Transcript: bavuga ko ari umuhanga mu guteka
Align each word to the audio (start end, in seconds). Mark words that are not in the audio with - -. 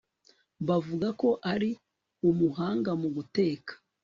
bavuga 0.67 1.07
ko 1.21 1.29
ari 1.53 1.69
umuhanga 2.29 2.91
mu 3.01 3.09
guteka 3.15 3.71